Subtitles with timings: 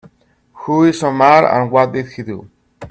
[0.63, 2.49] Who is Omar and what did he do?